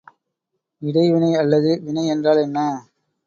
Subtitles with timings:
[0.81, 2.59] இடைவினை அல்லது வினை என்றால் என்ன?